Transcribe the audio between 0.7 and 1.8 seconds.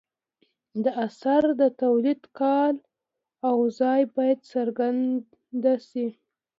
د اثر د